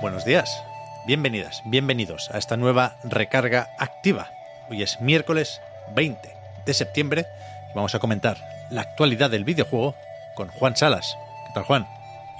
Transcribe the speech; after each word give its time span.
Buenos 0.00 0.26
días, 0.26 0.62
bienvenidas, 1.06 1.62
bienvenidos 1.64 2.30
a 2.30 2.38
esta 2.38 2.56
nueva 2.58 2.96
recarga 3.02 3.70
activa. 3.78 4.28
Hoy 4.68 4.82
es 4.82 5.00
miércoles 5.00 5.62
20 5.94 6.36
de 6.66 6.74
septiembre 6.74 7.26
y 7.70 7.74
vamos 7.74 7.94
a 7.94 7.98
comentar 7.98 8.36
la 8.70 8.82
actualidad 8.82 9.30
del 9.30 9.44
videojuego 9.44 9.94
con 10.34 10.48
Juan 10.48 10.76
Salas. 10.76 11.16
¿Qué 11.46 11.52
tal, 11.54 11.64
Juan? 11.64 11.86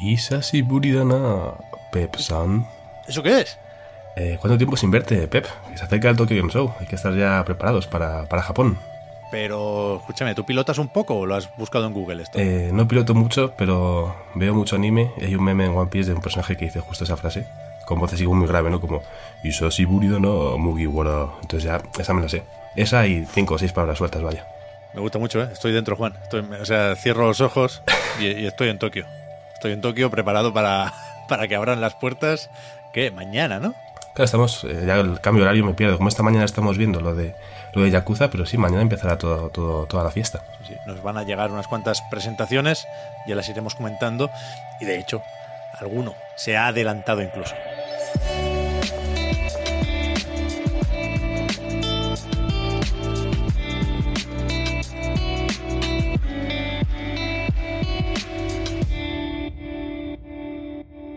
Isasi 0.01 0.61
Buridana, 0.61 1.55
Pep-san. 1.93 2.67
¿Eso 3.09 3.23
qué 3.23 3.41
es? 3.41 3.59
Eh, 4.17 4.37
¿Cuánto 4.39 4.59
tiempo 4.59 4.77
se 4.77 4.85
invierte, 4.85 5.27
Pep? 5.27 5.47
Se 5.75 5.85
acerca 5.85 6.11
el 6.11 6.17
Tokyo 6.17 6.37
Game 6.37 6.53
Show. 6.53 6.75
Hay 6.79 6.87
que 6.87 6.97
estar 6.97 7.15
ya 7.15 7.43
preparados 7.45 7.87
para, 7.87 8.27
para 8.27 8.43
Japón. 8.43 8.79
Pero, 9.31 9.97
escúchame, 9.97 10.35
¿tú 10.35 10.45
pilotas 10.45 10.79
un 10.79 10.89
poco 10.89 11.17
o 11.17 11.27
lo 11.27 11.35
has 11.35 11.55
buscado 11.57 11.87
en 11.87 11.93
Google 11.93 12.23
esto? 12.23 12.39
Eh, 12.39 12.71
no 12.73 12.87
piloto 12.87 13.13
mucho, 13.15 13.55
pero 13.59 14.15
veo 14.35 14.55
mucho 14.55 14.77
anime 14.77 15.11
y 15.19 15.25
hay 15.25 15.35
un 15.35 15.45
meme 15.45 15.67
en 15.67 15.77
One 15.77 15.91
Piece 15.91 16.11
de 16.11 16.15
un 16.17 16.23
personaje 16.23 16.57
que 16.57 16.67
dice 16.67 16.81
justo 16.81 17.05
esa 17.05 17.17
frase, 17.17 17.47
con 17.87 17.99
voz 17.99 18.13
así 18.13 18.27
muy 18.27 18.47
grave, 18.47 18.71
¿no? 18.71 18.81
Como 18.81 19.03
Isasi 19.43 19.85
Buridana 19.85 20.57
Mugiwara. 20.57 21.27
Entonces 21.43 21.65
ya, 21.65 21.83
esa 21.99 22.15
me 22.15 22.23
la 22.23 22.29
sé. 22.29 22.45
Esa 22.77 23.07
y 23.07 23.27
cinco 23.27 23.55
o 23.55 23.59
seis 23.59 23.73
palabras 23.73 23.99
sueltas, 23.99 24.23
vaya. 24.23 24.47
Me 24.95 25.01
gusta 25.01 25.19
mucho, 25.19 25.43
¿eh? 25.43 25.49
Estoy 25.53 25.73
dentro, 25.73 25.97
Juan. 25.97 26.15
Estoy, 26.23 26.41
o 26.41 26.65
sea, 26.65 26.95
cierro 26.95 27.27
los 27.27 27.41
ojos 27.41 27.83
y, 28.21 28.27
y 28.27 28.47
estoy 28.47 28.69
en 28.69 28.79
Tokio. 28.79 29.07
Estoy 29.55 29.73
en 29.73 29.81
Tokio 29.81 30.11
preparado 30.11 30.55
para, 30.55 30.95
para 31.29 31.49
que 31.49 31.57
abran 31.57 31.81
las 31.81 31.95
puertas, 31.95 32.49
que 32.93 33.11
mañana, 33.11 33.59
¿no? 33.59 33.75
Claro, 34.15 34.25
estamos, 34.25 34.65
eh, 34.65 34.85
ya 34.87 34.97
el 34.97 35.21
cambio 35.21 35.43
de 35.43 35.49
horario 35.49 35.65
me 35.67 35.75
pierdo. 35.75 35.99
Como 35.99 36.09
esta 36.09 36.23
mañana 36.23 36.45
estamos 36.45 36.79
viendo 36.79 37.01
lo 37.01 37.15
de 37.15 37.35
lo 37.77 37.83
de 37.83 37.91
Yakuza, 37.91 38.31
pero 38.31 38.47
sí, 38.47 38.57
mañana 38.57 38.81
empezará 38.81 39.19
todo, 39.19 39.51
todo, 39.51 39.87
toda 39.87 40.03
la 40.03 40.11
fiesta. 40.11 40.43
Nos 40.87 41.03
van 41.03 41.19
a 41.19 41.25
llegar 41.25 41.51
unas 41.51 41.69
cuantas 41.69 42.03
presentaciones, 42.11 42.87
ya 43.29 43.35
las 43.35 43.49
iremos 43.51 43.75
comentando, 43.75 44.31
y 44.81 44.87
de 44.87 44.99
hecho, 44.99 45.23
alguno 45.79 46.15
se 46.37 46.57
ha 46.57 46.69
adelantado 46.69 47.21
incluso. 47.23 47.55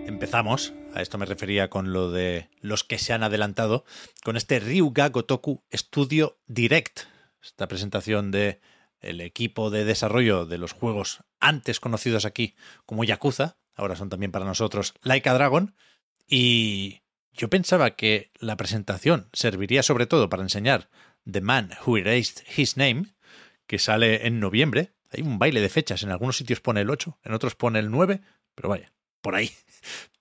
Empezamos, 0.06 0.74
a 0.94 1.02
esto 1.02 1.18
me 1.18 1.26
refería 1.26 1.70
con 1.70 1.94
lo 1.94 2.12
de 2.12 2.50
los 2.62 2.84
que 2.84 2.98
se 2.98 3.14
han 3.14 3.24
adelantado, 3.24 3.86
con 4.24 4.38
este 4.38 4.60
Ryuga 4.60 5.10
Gotoku 5.10 5.64
Studio 5.74 6.40
Direct, 6.48 7.02
esta 7.42 7.68
presentación 7.68 8.32
de 8.32 8.60
el 9.00 9.22
equipo 9.22 9.70
de 9.70 9.86
desarrollo 9.86 10.46
de 10.46 10.58
los 10.58 10.74
juegos 10.74 11.24
antes 11.40 11.80
conocidos 11.80 12.26
aquí 12.26 12.56
como 12.86 13.04
Yakuza, 13.04 13.58
ahora 13.76 13.96
son 13.96 14.10
también 14.10 14.32
para 14.32 14.46
nosotros 14.46 14.94
Laika 15.02 15.34
Dragon, 15.34 15.76
y 16.28 17.02
yo 17.32 17.50
pensaba 17.50 17.96
que 17.96 18.32
la 18.40 18.58
presentación 18.58 19.30
serviría 19.34 19.84
sobre 19.84 20.06
todo 20.06 20.30
para 20.30 20.44
enseñar 20.44 20.90
The 21.30 21.42
Man 21.42 21.72
Who 21.86 21.98
Erased 21.98 22.44
His 22.56 22.78
Name, 22.78 23.06
que 23.68 23.80
sale 23.80 24.28
en 24.28 24.40
noviembre. 24.40 24.94
Hay 25.12 25.22
un 25.22 25.40
baile 25.40 25.62
de 25.62 25.70
fechas, 25.70 26.04
en 26.04 26.12
algunos 26.12 26.38
sitios 26.38 26.60
pone 26.60 26.82
el 26.82 26.90
8, 26.90 27.20
en 27.24 27.34
otros 27.34 27.56
pone 27.56 27.80
el 27.80 27.90
9, 27.90 28.22
pero 28.56 28.70
vaya, 28.70 28.94
por 29.22 29.36
ahí. 29.36 29.52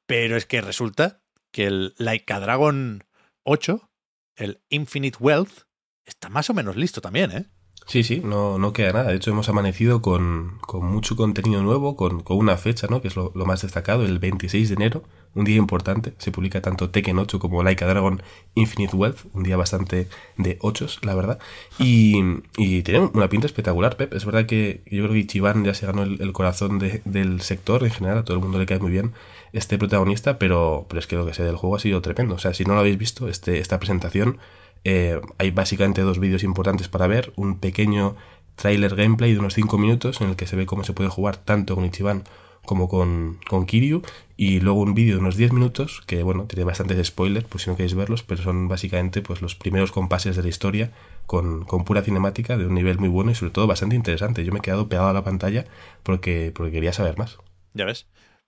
Pero 0.09 0.39
es 0.39 0.47
que 0.47 0.63
resulta 0.63 1.21
que 1.53 1.67
el 1.67 1.95
Laika 1.99 2.41
Dragon 2.41 3.05
8, 3.43 3.91
el 4.37 4.63
Infinite 4.71 5.19
Wealth, 5.21 5.67
está 6.07 6.31
más 6.31 6.49
o 6.49 6.55
menos 6.55 6.77
listo 6.77 7.03
también, 7.03 7.31
¿eh? 7.31 7.45
Sí, 7.87 8.03
sí, 8.03 8.23
no, 8.25 8.59
no 8.59 8.73
queda 8.73 8.93
nada. 8.93 9.11
De 9.11 9.17
hecho, 9.17 9.31
hemos 9.31 9.51
amanecido 9.51 10.01
con, 10.01 10.59
con 10.61 10.87
mucho 10.87 11.15
contenido 11.15 11.63
nuevo, 11.63 11.95
con, 11.95 12.23
con, 12.23 12.39
una 12.39 12.57
fecha, 12.57 12.87
¿no? 12.89 13.03
Que 13.03 13.09
es 13.09 13.17
lo, 13.17 13.33
más 13.35 13.61
destacado, 13.61 14.07
el 14.07 14.19
26 14.19 14.71
de 14.71 14.75
enero, 14.75 15.03
un 15.35 15.45
día 15.45 15.57
importante. 15.57 16.15
Se 16.17 16.33
publica 16.33 16.63
tanto 16.63 16.89
Tekken 16.89 17.19
8 17.19 17.39
como 17.39 17.63
Laika 17.63 17.87
Dragon 17.87 18.23
Infinite 18.55 18.97
Wealth, 18.97 19.27
un 19.35 19.43
día 19.43 19.59
bastante 19.59 20.09
de 20.39 20.57
8, 20.63 20.87
la 21.03 21.15
verdad. 21.15 21.39
Y, 21.79 22.23
y 22.57 22.83
tiene 22.83 23.11
una 23.13 23.29
pinta 23.29 23.47
espectacular, 23.47 23.99
Pep. 23.99 24.15
Es 24.15 24.25
verdad 24.25 24.47
que 24.47 24.83
yo 24.87 25.05
creo 25.05 25.13
que 25.13 25.21
Ichiban 25.21 25.65
ya 25.65 25.75
se 25.75 25.85
ganó 25.85 26.03
el, 26.03 26.33
corazón 26.33 26.79
de, 26.79 27.03
del 27.05 27.43
sector 27.43 27.85
en 27.85 27.91
general, 27.91 28.19
a 28.19 28.25
todo 28.25 28.37
el 28.37 28.43
mundo 28.43 28.59
le 28.59 28.65
cae 28.65 28.79
muy 28.79 28.91
bien 28.91 29.13
este 29.53 29.79
protagonista, 29.79 30.39
pero, 30.39 30.87
pero 30.89 31.01
es 31.01 31.07
que 31.07 31.17
lo 31.17 31.27
que 31.27 31.35
sé 31.35 31.43
del 31.43 31.57
juego 31.57 31.77
ha 31.77 31.81
sido 31.81 32.03
tremendo. 32.03 32.35
O 32.35 32.39
sea, 32.39 32.55
si 32.55 32.65
no 32.65 32.75
lo 32.75 32.81
habéis 32.81 32.99
visto, 32.99 33.29
este, 33.29 33.59
esta 33.59 33.79
presentación 33.79 34.39
eh, 34.85 35.21
hay 35.39 35.51
básicamente 35.51 36.03
dos 36.03 36.19
vídeos 36.19 36.43
importantes 36.43 36.89
para 36.89 37.07
ver. 37.07 37.33
Un 37.37 37.59
pequeño 37.59 38.17
trailer 38.57 38.95
gameplay 38.97 39.33
de 39.33 39.39
unos 39.39 39.55
5 39.55 39.79
minutos 39.79 40.21
en 40.21 40.31
el 40.31 40.37
que 40.37 40.47
se 40.47 40.57
ve 40.57 40.67
cómo 40.67 40.85
se 40.85 40.93
puede 40.93 41.11
jugar 41.11 41.37
tanto 41.37 41.75
con 41.75 41.85
Ichiban 41.85 42.25
como 42.65 42.89
con, 42.89 43.39
con 43.49 43.67
Kiryu. 43.67 44.03
Y 44.37 44.61
luego 44.61 44.81
un 44.81 44.95
vídeo 44.95 45.15
de 45.15 45.21
unos 45.21 45.37
10 45.37 45.53
minutos 45.53 46.03
que, 46.07 46.23
bueno, 46.23 46.45
tiene 46.45 46.65
bastantes 46.65 47.07
spoilers, 47.07 47.47
pues 47.49 47.65
si 47.65 47.71
no 47.71 47.77
queréis 47.77 47.95
verlos, 47.95 48.23
pero 48.23 48.43
son 48.43 48.69
básicamente 48.69 49.23
pues 49.23 49.43
los 49.43 49.55
primeros 49.55 49.91
compases 49.91 50.37
de 50.37 50.43
la 50.43 50.49
historia 50.49 50.93
con, 51.27 51.65
con 51.65 51.85
pura 51.85 52.03
cinemática 52.03 52.57
de 52.57 52.67
un 52.67 52.75
nivel 52.75 52.99
muy 52.99 53.09
bueno 53.09 53.31
y 53.31 53.35
sobre 53.35 53.53
todo 53.53 53.67
bastante 53.67 53.97
interesante. 53.97 54.45
Yo 54.45 54.53
me 54.53 54.59
he 54.59 54.63
quedado 54.63 54.89
pegado 54.89 55.09
a 55.09 55.13
la 55.13 55.25
pantalla 55.25 55.65
porque, 56.03 56.53
porque 56.55 56.73
quería 56.73 56.93
saber 56.93 57.19
más. 57.19 57.39
Ya 57.75 57.85
ves, 57.85 58.07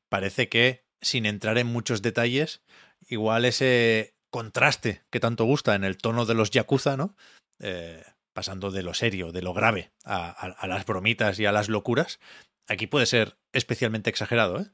parece 0.09 0.49
que 0.49 0.90
sin 1.01 1.27
entrar 1.27 1.59
en 1.59 1.67
muchos 1.67 2.03
detalles, 2.03 2.63
igual 3.09 3.45
ese 3.45 4.15
contraste 4.31 5.03
que 5.11 5.21
tanto 5.21 5.45
gusta 5.45 5.75
en 5.75 5.85
el 5.85 5.99
tono 5.99 6.27
de 6.27 6.35
los 6.35 6.51
Yakuza, 6.51 6.97
¿no? 6.97 7.17
Eh, 7.59 8.03
pasando 8.33 8.71
de 8.71 8.83
lo 8.83 8.95
serio, 8.95 9.33
de 9.33 9.43
lo 9.43 9.53
grave, 9.53 9.91
a, 10.05 10.31
a, 10.31 10.67
las 10.67 10.87
bromitas 10.87 11.39
y 11.41 11.47
a 11.47 11.53
las 11.53 11.69
locuras, 11.69 12.21
aquí 12.69 12.87
puede 12.87 13.07
ser 13.07 13.37
especialmente 13.53 14.09
exagerado, 14.09 14.61
¿eh? 14.61 14.67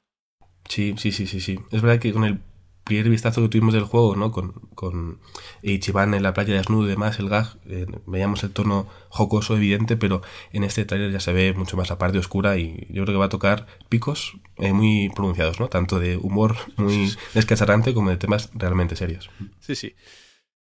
Sí, 0.69 0.95
sí, 0.99 1.13
sí, 1.13 1.27
sí, 1.27 1.41
sí. 1.41 1.59
Es 1.73 1.81
verdad 1.81 2.01
que 2.01 2.13
con 2.13 2.25
el 2.25 2.41
primer 2.87 3.11
vistazo 3.11 3.43
que 3.43 3.49
tuvimos 3.49 3.75
del 3.75 3.83
juego, 3.83 4.15
¿no? 4.15 4.31
Con, 4.31 4.53
con 4.77 5.21
Ichiban 5.61 6.15
en 6.15 6.23
la 6.23 6.33
playa 6.33 6.55
desnudo 6.55 6.87
y 6.87 6.91
demás, 6.91 7.19
el 7.19 7.29
gag, 7.29 7.59
eh, 7.67 7.85
veíamos 8.07 8.45
el 8.45 8.53
tono 8.53 8.89
jocoso 9.09 9.57
evidente, 9.57 9.97
pero 9.97 10.23
en 10.53 10.63
este 10.63 10.85
trailer 10.85 11.11
ya 11.11 11.19
se 11.19 11.33
ve 11.33 11.53
mucho 11.53 11.77
más 11.77 11.91
la 11.91 11.99
parte 11.99 12.19
oscura 12.19 12.57
y 12.57 12.87
yo 12.89 13.03
creo 13.03 13.07
que 13.07 13.19
va 13.19 13.25
a 13.25 13.29
tocar 13.29 13.67
picos 13.89 14.39
eh, 14.59 14.73
muy 14.73 15.11
pronunciados, 15.15 15.59
¿no? 15.59 15.69
Tanto 15.69 15.99
de 15.99 16.17
humor 16.17 16.57
muy 16.77 17.13
descacharrante 17.35 17.93
como 17.93 18.11
de 18.11 18.19
temas 18.19 18.51
realmente 18.55 18.95
serios. 18.95 19.31
Sí, 19.59 19.75
sí. 19.75 19.97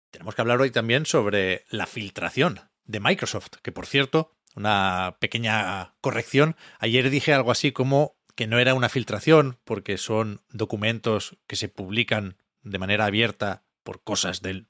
Tenemos 0.09 0.34
que 0.34 0.41
hablar 0.41 0.59
hoy 0.59 0.72
también 0.72 1.06
sobre 1.06 1.66
la 1.69 1.85
filtración 1.85 2.59
de 2.85 3.00
Microsoft, 3.02 3.58
que 3.62 3.72
por 3.72 3.85
cierto, 3.85 4.35
una 4.56 5.18
pequeña 5.19 5.94
corrección, 6.02 6.56
ayer 6.80 7.12
dije 7.12 7.34
algo 7.34 7.52
así 7.52 7.72
como 7.72 8.15
que 8.35 8.47
no 8.47 8.59
era 8.59 8.73
una 8.73 8.90
filtración, 8.90 9.57
porque 9.63 9.97
son 9.97 10.41
documentos 10.51 11.38
que 11.47 11.56
se 11.56 11.69
publican 11.69 12.38
de 12.62 12.79
manera 12.79 13.06
abierta 13.06 13.63
por 13.84 14.03
cosas 14.03 14.41
del 14.41 14.68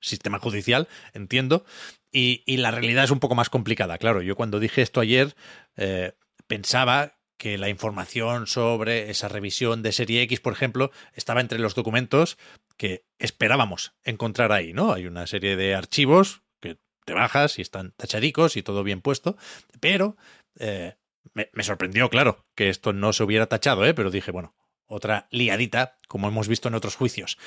sistema 0.00 0.38
judicial, 0.38 0.88
entiendo, 1.12 1.64
y, 2.12 2.42
y 2.46 2.56
la 2.56 2.70
realidad 2.70 3.04
es 3.04 3.10
un 3.10 3.20
poco 3.20 3.34
más 3.34 3.50
complicada. 3.50 3.98
Claro, 3.98 4.22
yo 4.22 4.36
cuando 4.36 4.60
dije 4.60 4.82
esto 4.82 5.00
ayer 5.00 5.34
eh, 5.76 6.12
pensaba 6.46 7.18
que 7.36 7.56
la 7.56 7.70
información 7.70 8.46
sobre 8.46 9.10
esa 9.10 9.28
revisión 9.28 9.82
de 9.82 9.92
serie 9.92 10.22
X, 10.22 10.40
por 10.40 10.52
ejemplo, 10.52 10.90
estaba 11.14 11.40
entre 11.40 11.58
los 11.58 11.74
documentos 11.74 12.36
que 12.76 13.06
esperábamos 13.18 13.94
encontrar 14.04 14.52
ahí, 14.52 14.74
¿no? 14.74 14.92
Hay 14.92 15.06
una 15.06 15.26
serie 15.26 15.56
de 15.56 15.74
archivos 15.74 16.42
que 16.60 16.78
te 17.06 17.14
bajas 17.14 17.58
y 17.58 17.62
están 17.62 17.92
tachadicos 17.92 18.56
y 18.56 18.62
todo 18.62 18.82
bien 18.84 19.00
puesto, 19.00 19.38
pero 19.80 20.18
eh, 20.58 20.96
me, 21.34 21.62
sorprendió, 21.62 22.10
claro, 22.10 22.46
que 22.54 22.68
esto 22.68 22.92
no 22.92 23.12
se 23.12 23.22
hubiera 23.22 23.46
tachado, 23.46 23.84
¿eh? 23.84 23.94
pero 23.94 24.10
dije, 24.10 24.30
bueno, 24.30 24.54
otra 24.86 25.28
liadita, 25.30 25.98
como 26.08 26.28
hemos 26.28 26.48
visto 26.48 26.68
en 26.68 26.74
otros 26.74 26.96
juicios. 26.96 27.38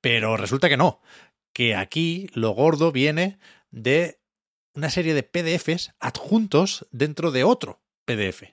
Pero 0.00 0.36
resulta 0.36 0.68
que 0.68 0.76
no, 0.76 1.00
que 1.52 1.74
aquí 1.74 2.28
lo 2.34 2.50
gordo 2.50 2.92
viene 2.92 3.38
de 3.70 4.20
una 4.74 4.90
serie 4.90 5.14
de 5.14 5.22
PDFs 5.22 5.94
adjuntos 5.98 6.86
dentro 6.90 7.30
de 7.30 7.44
otro 7.44 7.82
PDF. 8.04 8.44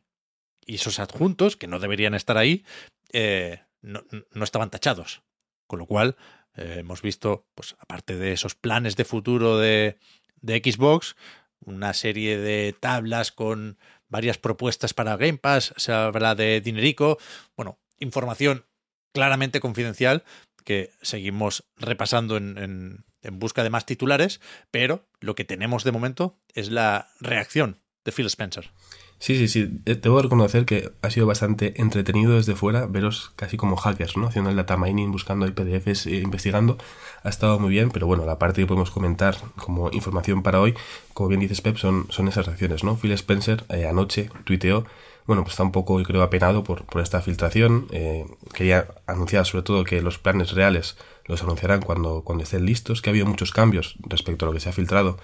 Y 0.66 0.75
esos 0.75 1.00
adjuntos, 1.00 1.56
que 1.57 1.68
no 1.68 1.80
deberían 1.80 2.16
estar 2.16 2.38
ahí, 2.38 2.66
eh, 3.13 3.62
no, 3.81 4.04
no, 4.31 4.44
estaban 4.44 4.71
tachados. 4.71 5.21
Con 5.68 5.80
lo 5.80 5.86
cual, 5.86 6.18
eh, 6.56 6.78
hemos 6.80 7.01
visto, 7.01 7.48
pues 7.54 7.75
aparte 7.80 8.16
de 8.16 8.33
esos 8.33 8.56
planes 8.56 8.95
de 8.95 9.06
futuro 9.06 9.60
de, 9.60 9.98
de 10.42 10.62
Xbox, 10.63 11.16
una 11.60 11.94
serie 11.94 12.38
de 12.38 12.75
tablas 12.80 13.31
con 13.31 13.78
varias 14.10 14.38
propuestas 14.38 14.94
para 14.94 15.18
Game 15.18 15.38
Pass, 15.38 15.74
se 15.78 15.92
habla 15.92 16.36
de 16.36 16.62
Dinerico, 16.62 17.18
bueno, 17.56 17.80
información 18.00 18.66
claramente 19.13 19.60
confidencial 19.60 20.24
que 20.63 20.92
seguimos 21.02 21.63
repasando 21.78 22.38
en, 22.38 22.57
en, 22.57 23.06
en 23.22 23.40
busca 23.40 23.63
de 23.63 23.69
más 23.69 23.86
titulares, 23.86 24.42
pero 24.72 25.07
lo 25.19 25.36
que 25.36 25.46
tenemos 25.46 25.84
de 25.84 25.92
momento 25.92 26.40
es 26.54 26.69
la 26.69 27.10
reacción 27.19 27.81
de 28.04 28.12
Phil 28.12 28.28
Spencer. 28.28 28.72
Sí, 29.17 29.38
sí, 29.38 29.47
sí. 29.47 29.81
Debo 29.85 30.21
reconocer 30.21 30.65
que 30.65 30.91
ha 31.01 31.09
sido 31.09 31.25
bastante 31.25 31.81
entretenido 31.81 32.35
desde 32.35 32.56
fuera 32.56 32.85
veros 32.85 33.31
casi 33.35 33.57
como 33.57 33.75
hackers, 33.75 34.17
¿no? 34.17 34.27
Haciendo 34.27 34.50
el 34.51 34.56
data 34.56 34.77
mining, 34.77 35.12
buscando 35.12 35.51
PDFs, 35.51 36.07
e 36.07 36.17
investigando. 36.17 36.77
Ha 37.23 37.29
estado 37.29 37.57
muy 37.59 37.69
bien, 37.71 37.89
pero 37.91 38.07
bueno, 38.07 38.25
la 38.25 38.38
parte 38.38 38.62
que 38.62 38.67
podemos 38.67 38.91
comentar 38.91 39.38
como 39.56 39.89
información 39.91 40.44
para 40.44 40.62
hoy, 40.62 40.75
como 41.13 41.29
bien 41.29 41.41
dices 41.41 41.62
Pep, 41.62 41.77
son, 41.77 42.06
son 42.09 42.27
esas 42.27 42.45
reacciones, 42.45 42.83
¿no? 42.83 42.97
Phil 42.97 43.13
Spencer 43.13 43.63
eh, 43.69 43.88
anoche 43.88 44.29
tuiteó, 44.44 44.85
bueno, 45.25 45.44
pues 45.44 45.53
está 45.53 45.63
un 45.63 45.71
poco, 45.71 46.01
creo, 46.03 46.21
apenado 46.21 46.63
por, 46.63 46.85
por 46.85 47.01
esta 47.01 47.21
filtración. 47.21 47.88
Eh, 47.91 48.25
quería 48.53 48.88
anunciar 49.07 49.45
sobre 49.45 49.63
todo 49.63 49.83
que 49.85 50.01
los 50.01 50.19
planes 50.19 50.51
reales 50.51 50.97
los 51.25 51.41
anunciarán 51.41 51.81
cuando, 51.81 52.21
cuando 52.23 52.44
estén 52.44 52.65
listos, 52.65 53.01
que 53.01 53.09
ha 53.09 53.11
habido 53.11 53.25
muchos 53.25 53.51
cambios 53.51 53.95
respecto 54.07 54.45
a 54.45 54.50
lo 54.50 54.53
que 54.53 54.59
se 54.59 54.69
ha 54.69 54.73
filtrado 54.73 55.18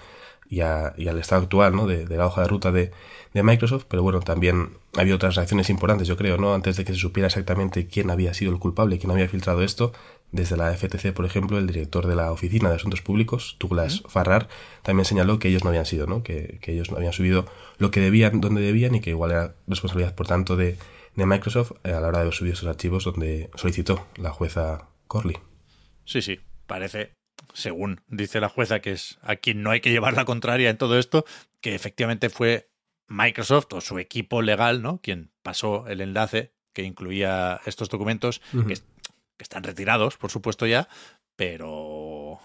y, 0.48 0.60
a, 0.60 0.94
y 0.96 1.08
al 1.08 1.18
estado 1.18 1.42
actual, 1.42 1.74
¿no? 1.74 1.86
De, 1.86 2.06
de 2.06 2.16
la 2.16 2.26
hoja 2.26 2.42
de 2.42 2.48
ruta 2.48 2.72
de 2.72 2.92
de 3.34 3.42
Microsoft, 3.42 3.86
pero 3.88 4.02
bueno, 4.02 4.20
también 4.20 4.76
había 4.96 5.14
otras 5.14 5.36
reacciones 5.36 5.70
importantes, 5.70 6.06
yo 6.06 6.16
creo, 6.16 6.36
¿no? 6.36 6.54
Antes 6.54 6.76
de 6.76 6.84
que 6.84 6.92
se 6.92 6.98
supiera 6.98 7.28
exactamente 7.28 7.86
quién 7.86 8.10
había 8.10 8.34
sido 8.34 8.52
el 8.52 8.58
culpable, 8.58 8.98
quién 8.98 9.10
había 9.10 9.28
filtrado 9.28 9.62
esto, 9.62 9.92
desde 10.32 10.56
la 10.56 10.72
FTC, 10.72 11.12
por 11.12 11.24
ejemplo, 11.24 11.58
el 11.58 11.66
director 11.66 12.06
de 12.06 12.14
la 12.14 12.30
Oficina 12.30 12.68
de 12.68 12.76
Asuntos 12.76 13.00
Públicos, 13.00 13.56
Douglas 13.58 14.02
Farrar, 14.06 14.48
también 14.82 15.04
señaló 15.04 15.38
que 15.38 15.48
ellos 15.48 15.64
no 15.64 15.70
habían 15.70 15.86
sido, 15.86 16.06
¿no? 16.06 16.22
Que, 16.22 16.58
que, 16.60 16.72
ellos 16.72 16.90
no 16.90 16.98
habían 16.98 17.12
subido 17.12 17.46
lo 17.78 17.90
que 17.90 18.00
debían, 18.00 18.40
donde 18.40 18.60
debían 18.60 18.94
y 18.94 19.00
que 19.00 19.10
igual 19.10 19.30
era 19.30 19.54
responsabilidad, 19.66 20.14
por 20.14 20.26
tanto, 20.26 20.56
de, 20.56 20.76
de 21.16 21.26
Microsoft 21.26 21.72
a 21.84 21.88
la 21.88 22.08
hora 22.08 22.24
de 22.24 22.32
subir 22.32 22.52
esos 22.52 22.68
archivos 22.68 23.04
donde 23.04 23.50
solicitó 23.54 24.06
la 24.16 24.30
jueza 24.30 24.88
Corley. 25.06 25.36
Sí, 26.04 26.20
sí, 26.20 26.40
parece 26.66 27.12
según 27.54 28.00
dice 28.08 28.40
la 28.40 28.48
jueza, 28.48 28.80
que 28.80 28.92
es 28.92 29.18
a 29.22 29.36
quien 29.36 29.62
no 29.62 29.70
hay 29.70 29.80
que 29.80 29.90
llevar 29.90 30.14
la 30.14 30.24
contraria 30.24 30.70
en 30.70 30.78
todo 30.78 30.98
esto, 30.98 31.24
que 31.60 31.74
efectivamente 31.74 32.30
fue 32.30 32.70
Microsoft 33.08 33.72
o 33.72 33.80
su 33.80 33.98
equipo 33.98 34.42
legal, 34.42 34.82
¿no? 34.82 35.00
Quien 35.02 35.30
pasó 35.42 35.86
el 35.86 36.00
enlace 36.00 36.52
que 36.72 36.82
incluía 36.82 37.60
estos 37.66 37.88
documentos, 37.88 38.40
uh 38.52 38.58
-huh. 38.58 38.66
que, 38.66 38.74
que, 38.74 39.42
están 39.42 39.62
retirados, 39.62 40.16
por 40.16 40.30
supuesto, 40.30 40.66
ya, 40.66 40.88
pero. 41.36 42.40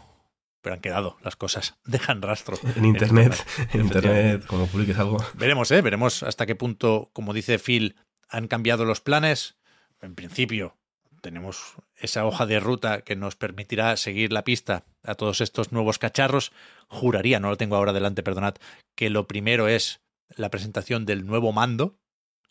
Pero 0.62 0.74
han 0.74 0.82
quedado, 0.82 1.18
las 1.24 1.36
cosas 1.36 1.78
dejan 1.86 2.22
rastro. 2.22 2.58
En 2.76 2.84
Internet, 2.84 3.46
en 3.74 3.82
Internet, 3.82 4.46
como 4.46 4.68
publiques 4.68 4.98
algo. 4.98 5.18
Veremos, 5.36 5.72
¿eh? 5.72 5.82
Veremos 5.82 6.24
hasta 6.24 6.46
qué 6.46 6.56
punto, 6.56 7.10
como 7.14 7.34
dice 7.34 7.60
Phil, 7.60 7.96
han 8.28 8.48
cambiado 8.48 8.84
los 8.84 9.00
planes. 9.00 9.56
En 10.02 10.14
principio, 10.14 10.78
tenemos 11.28 11.76
esa 11.98 12.26
hoja 12.26 12.46
de 12.46 12.62
ruta 12.62 13.02
que 13.02 13.18
nos 13.18 13.36
permitirá 13.36 13.98
seguir 13.98 14.32
la 14.32 14.46
pista 14.46 14.86
a 15.04 15.16
todos 15.16 15.42
estos 15.42 15.74
nuevos 15.74 16.00
cacharros. 16.00 16.54
Juraría, 16.88 17.42
no 17.42 17.50
lo 17.50 17.58
tengo 17.58 17.76
ahora 17.76 17.92
delante, 17.92 18.24
perdonad, 18.24 18.56
que 18.96 19.10
lo 19.10 19.28
primero 19.28 19.68
es 19.68 20.00
la 20.38 20.50
presentación 20.50 21.06
del 21.06 21.26
nuevo 21.26 21.52
mando, 21.52 22.00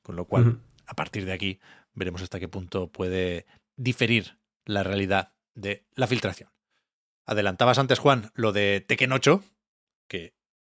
con 0.02 0.14
lo 0.14 0.26
cual 0.26 0.46
uh 0.46 0.50
-huh. 0.50 0.60
a 0.88 0.94
partir 0.94 1.24
de 1.24 1.32
aquí 1.32 1.58
veremos 1.94 2.20
hasta 2.20 2.38
qué 2.38 2.48
punto 2.48 2.88
puede 2.92 3.46
diferir 3.76 4.36
la 4.66 4.82
realidad 4.82 5.32
de 5.54 5.86
la 5.94 6.06
filtración. 6.06 6.50
Adelantabas 7.24 7.78
antes, 7.78 7.98
Juan, 7.98 8.30
lo 8.34 8.52
de 8.52 8.84
Tekken 8.86 9.12
8, 9.12 9.42
que 10.06 10.34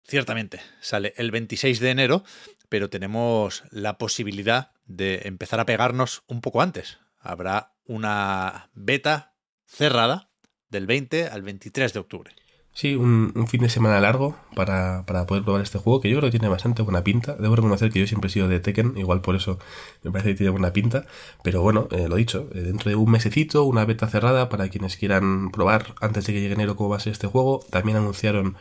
ciertamente 0.06 0.60
sale 0.80 1.14
el 1.16 1.32
26 1.32 1.80
de 1.80 1.90
enero, 1.90 2.22
pero 2.68 2.90
tenemos 2.90 3.64
la 3.70 3.98
posibilidad 3.98 4.70
de 4.84 5.22
empezar 5.24 5.58
a 5.58 5.66
pegarnos 5.66 6.22
un 6.28 6.40
poco 6.40 6.62
antes. 6.62 7.00
Habrá 7.18 7.74
una 7.88 8.70
beta 8.74 9.34
cerrada 9.66 10.30
del 10.68 10.86
20 10.86 11.26
al 11.26 11.42
23 11.42 11.92
de 11.92 11.98
octubre. 11.98 12.34
Sí, 12.78 12.94
un, 12.94 13.32
fin 13.48 13.62
de 13.62 13.70
semana 13.70 13.98
largo 14.00 14.36
para, 14.54 15.04
para, 15.04 15.26
poder 15.26 15.42
probar 15.42 15.62
este 15.62 15.80
juego, 15.80 16.00
que 16.00 16.08
yo 16.08 16.18
creo 16.18 16.28
que 16.28 16.38
tiene 16.38 16.48
bastante 16.48 16.82
buena 16.82 17.02
pinta. 17.02 17.34
Debo 17.34 17.56
reconocer 17.56 17.90
que 17.90 17.98
yo 17.98 18.06
siempre 18.06 18.28
he 18.28 18.30
sido 18.30 18.46
de 18.46 18.60
Tekken, 18.60 18.96
igual 18.96 19.20
por 19.20 19.34
eso 19.34 19.58
me 20.04 20.12
parece 20.12 20.30
que 20.30 20.36
tiene 20.36 20.50
buena 20.50 20.72
pinta. 20.72 21.04
Pero 21.42 21.60
bueno, 21.60 21.88
eh, 21.90 22.06
lo 22.08 22.14
dicho, 22.14 22.48
eh, 22.54 22.60
dentro 22.60 22.88
de 22.88 22.94
un 22.94 23.10
mesecito, 23.10 23.64
una 23.64 23.84
beta 23.84 24.06
cerrada 24.06 24.48
para 24.48 24.68
quienes 24.68 24.96
quieran 24.96 25.50
probar 25.50 25.94
antes 26.00 26.26
de 26.26 26.32
que 26.32 26.40
llegue 26.40 26.54
enero 26.54 26.76
cómo 26.76 26.90
va 26.90 26.98
a 26.98 27.00
ser 27.00 27.12
este 27.12 27.26
juego. 27.26 27.64
También 27.68 27.96
anunciaron 27.96 28.56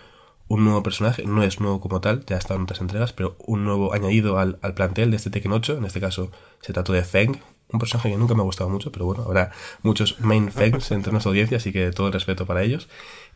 un 0.47 0.63
nuevo 0.63 0.81
personaje, 0.81 1.23
no 1.25 1.43
es 1.43 1.59
nuevo 1.59 1.79
como 1.79 2.01
tal, 2.01 2.25
ya 2.25 2.37
está 2.37 2.55
en 2.55 2.63
otras 2.63 2.81
entregas, 2.81 3.13
pero 3.13 3.37
un 3.45 3.65
nuevo 3.65 3.93
añadido 3.93 4.39
al, 4.39 4.57
al 4.63 4.73
plantel 4.73 5.11
de 5.11 5.17
este 5.17 5.29
Tekken 5.29 5.51
8. 5.51 5.77
En 5.77 5.85
este 5.85 5.99
caso 5.99 6.31
se 6.61 6.73
trató 6.73 6.91
de 6.93 7.03
Feng, 7.03 7.39
un 7.69 7.79
personaje 7.79 8.09
que 8.09 8.17
nunca 8.17 8.33
me 8.33 8.41
ha 8.41 8.45
gustado 8.45 8.69
mucho, 8.69 8.91
pero 8.91 9.05
bueno, 9.05 9.23
habrá 9.23 9.51
muchos 9.81 10.19
main 10.19 10.51
Fangs 10.51 10.91
entre 10.91 11.11
nuestra 11.11 11.29
audiencia, 11.29 11.57
así 11.57 11.71
que 11.71 11.91
todo 11.91 12.07
el 12.07 12.13
respeto 12.13 12.45
para 12.45 12.63
ellos. 12.63 12.87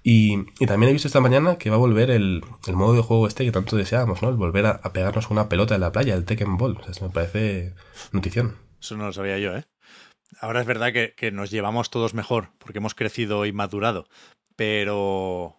Y, 0.03 0.45
y, 0.59 0.65
también 0.65 0.89
he 0.89 0.93
visto 0.93 1.07
esta 1.07 1.19
mañana 1.19 1.57
que 1.57 1.69
va 1.69 1.75
a 1.75 1.79
volver 1.79 2.09
el, 2.09 2.43
el, 2.65 2.75
modo 2.75 2.95
de 2.95 3.01
juego 3.01 3.27
este 3.27 3.45
que 3.45 3.51
tanto 3.51 3.75
deseábamos, 3.75 4.21
¿no? 4.21 4.29
El 4.29 4.35
volver 4.35 4.65
a, 4.65 4.81
pegarnos 4.93 5.27
con 5.27 5.37
una 5.37 5.49
pelota 5.49 5.75
en 5.75 5.81
la 5.81 5.91
playa, 5.91 6.15
el 6.15 6.25
Tekken 6.25 6.57
Ball. 6.57 6.77
O 6.77 6.93
sea, 6.93 7.07
me 7.07 7.13
parece 7.13 7.75
notición. 8.11 8.57
Eso 8.79 8.97
no 8.97 9.05
lo 9.05 9.13
sabía 9.13 9.37
yo, 9.37 9.55
¿eh? 9.55 9.65
Ahora 10.39 10.61
es 10.61 10.65
verdad 10.65 10.93
que, 10.93 11.13
que 11.15 11.31
nos 11.31 11.51
llevamos 11.51 11.91
todos 11.91 12.13
mejor, 12.13 12.51
porque 12.57 12.79
hemos 12.79 12.95
crecido 12.95 13.45
y 13.45 13.51
madurado, 13.51 14.07
pero 14.55 15.57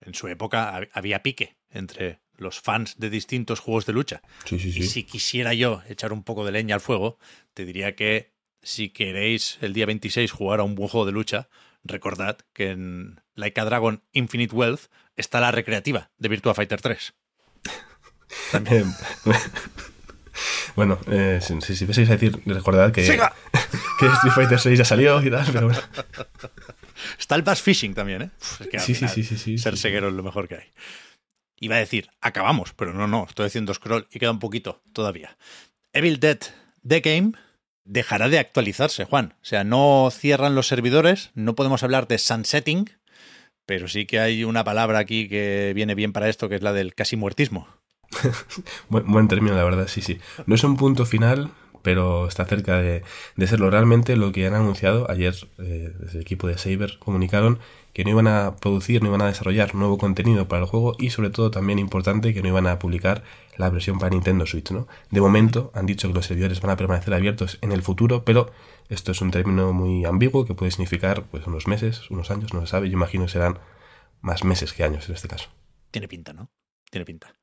en 0.00 0.14
su 0.14 0.28
época 0.28 0.88
había 0.92 1.22
pique 1.22 1.56
entre 1.70 2.20
los 2.36 2.60
fans 2.60 2.98
de 2.98 3.10
distintos 3.10 3.60
juegos 3.60 3.86
de 3.86 3.92
lucha. 3.92 4.22
Sí, 4.44 4.58
sí, 4.58 4.72
sí. 4.72 4.80
Y 4.80 4.82
si 4.84 5.04
quisiera 5.04 5.54
yo 5.54 5.82
echar 5.88 6.12
un 6.12 6.22
poco 6.22 6.44
de 6.44 6.52
leña 6.52 6.74
al 6.74 6.80
fuego, 6.80 7.18
te 7.54 7.64
diría 7.64 7.94
que 7.94 8.32
si 8.62 8.90
queréis 8.90 9.58
el 9.60 9.72
día 9.72 9.86
26 9.86 10.30
jugar 10.30 10.60
a 10.60 10.62
un 10.62 10.74
buen 10.74 10.88
juego 10.88 11.06
de 11.06 11.12
lucha, 11.12 11.48
recordad 11.84 12.38
que 12.52 12.70
en 12.70 13.20
Laika 13.34 13.64
Dragon 13.64 14.02
Infinite 14.12 14.54
Wealth 14.54 14.82
está 15.16 15.40
la 15.40 15.50
recreativa 15.50 16.10
de 16.18 16.28
Virtua 16.28 16.54
Fighter 16.54 16.80
3. 16.80 17.14
También. 18.52 18.92
bueno, 20.76 20.98
eh, 21.10 21.40
si, 21.42 21.60
si, 21.60 21.76
si 21.76 21.84
vais 21.84 21.98
a 21.98 22.12
decir, 22.12 22.40
recordad 22.46 22.92
que, 22.92 23.02
que 23.98 24.06
Street 24.06 24.34
Fighter 24.34 24.60
6 24.60 24.78
ya 24.78 24.84
salió 24.84 25.22
y 25.22 25.30
tal, 25.30 25.46
pero 25.52 25.66
bueno. 25.66 25.80
Está 27.18 27.34
el 27.34 27.42
Bass 27.42 27.62
Fishing 27.62 27.94
también, 27.94 28.22
¿eh? 28.22 28.30
Es 28.60 28.68
que 28.68 28.78
sí, 28.78 28.94
sí, 28.94 29.08
sí, 29.08 29.22
sí, 29.24 29.36
sí, 29.36 29.58
Ser 29.58 29.76
sí, 29.76 29.82
seguero 29.82 30.08
es 30.08 30.14
lo 30.14 30.22
mejor 30.22 30.48
que 30.48 30.54
hay. 30.56 30.72
Iba 31.62 31.76
a 31.76 31.78
decir, 31.78 32.10
acabamos, 32.20 32.72
pero 32.74 32.92
no, 32.92 33.06
no, 33.06 33.24
estoy 33.28 33.46
haciendo 33.46 33.72
scroll 33.72 34.08
y 34.10 34.18
queda 34.18 34.32
un 34.32 34.40
poquito 34.40 34.82
todavía. 34.92 35.36
Evil 35.92 36.18
Dead 36.18 36.40
The 36.84 36.98
Game 36.98 37.34
dejará 37.84 38.28
de 38.28 38.40
actualizarse, 38.40 39.04
Juan. 39.04 39.34
O 39.40 39.44
sea, 39.44 39.62
no 39.62 40.08
cierran 40.10 40.56
los 40.56 40.66
servidores, 40.66 41.30
no 41.36 41.54
podemos 41.54 41.84
hablar 41.84 42.08
de 42.08 42.18
sunsetting, 42.18 42.90
pero 43.64 43.86
sí 43.86 44.06
que 44.06 44.18
hay 44.18 44.42
una 44.42 44.64
palabra 44.64 44.98
aquí 44.98 45.28
que 45.28 45.70
viene 45.72 45.94
bien 45.94 46.12
para 46.12 46.28
esto, 46.28 46.48
que 46.48 46.56
es 46.56 46.62
la 46.62 46.72
del 46.72 46.96
casi 46.96 47.14
muertismo. 47.14 47.68
buen, 48.88 49.06
buen 49.06 49.28
término, 49.28 49.54
la 49.54 49.62
verdad, 49.62 49.86
sí, 49.86 50.02
sí. 50.02 50.18
No 50.46 50.56
es 50.56 50.64
un 50.64 50.76
punto 50.76 51.06
final, 51.06 51.52
pero 51.82 52.28
está 52.28 52.44
cerca 52.44 52.80
de, 52.80 53.02
serlo. 53.46 53.70
Realmente 53.70 54.16
lo 54.16 54.32
que 54.32 54.46
han 54.46 54.54
anunciado 54.54 55.10
ayer 55.10 55.34
eh, 55.58 55.92
desde 55.98 56.18
el 56.18 56.22
equipo 56.22 56.46
de 56.46 56.58
Saber 56.58 56.98
comunicaron 56.98 57.58
que 57.92 58.04
no 58.04 58.10
iban 58.10 58.26
a 58.26 58.56
producir, 58.56 59.02
no 59.02 59.08
iban 59.08 59.22
a 59.22 59.26
desarrollar 59.26 59.74
nuevo 59.74 59.98
contenido 59.98 60.48
para 60.48 60.62
el 60.62 60.68
juego 60.68 60.94
y 60.98 61.10
sobre 61.10 61.30
todo 61.30 61.50
también 61.50 61.78
importante 61.78 62.32
que 62.32 62.42
no 62.42 62.48
iban 62.48 62.66
a 62.66 62.78
publicar 62.78 63.22
la 63.56 63.68
versión 63.68 63.98
para 63.98 64.10
Nintendo 64.10 64.46
Switch, 64.46 64.70
¿no? 64.70 64.88
De 65.10 65.20
momento 65.20 65.70
han 65.74 65.84
dicho 65.84 66.08
que 66.08 66.14
los 66.14 66.26
servidores 66.26 66.60
van 66.60 66.70
a 66.70 66.76
permanecer 66.76 67.12
abiertos 67.12 67.58
en 67.60 67.72
el 67.72 67.82
futuro, 67.82 68.24
pero 68.24 68.50
esto 68.88 69.12
es 69.12 69.20
un 69.20 69.30
término 69.30 69.72
muy 69.72 70.04
ambiguo 70.04 70.46
que 70.46 70.54
puede 70.54 70.70
significar 70.70 71.24
pues 71.24 71.46
unos 71.46 71.66
meses, 71.66 72.10
unos 72.10 72.30
años, 72.30 72.54
no 72.54 72.62
se 72.62 72.68
sabe, 72.68 72.88
yo 72.88 72.94
imagino 72.94 73.26
que 73.26 73.32
serán 73.32 73.58
más 74.22 74.44
meses 74.44 74.72
que 74.72 74.84
años 74.84 75.08
en 75.08 75.14
este 75.14 75.28
caso. 75.28 75.50
Tiene 75.90 76.08
pinta, 76.08 76.32
¿no? 76.32 76.50
Tiene 76.90 77.04
pinta. 77.04 77.34